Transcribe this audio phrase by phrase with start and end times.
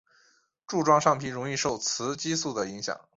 [0.65, 2.99] 柱状上皮容易受雌激素的影响。